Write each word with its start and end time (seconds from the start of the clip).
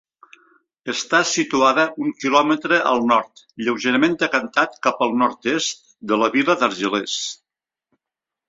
Està 0.93 1.19
situada 1.31 1.83
un 2.05 2.15
quilòmetre 2.23 2.79
al 2.93 3.05
nord, 3.11 3.43
lleugerament 3.67 4.17
decantat 4.23 4.75
cap 4.89 5.05
al 5.07 5.15
nord-est, 5.23 5.87
de 6.13 6.23
la 6.23 6.31
vila 6.39 6.57
d'Argelers. 6.63 7.21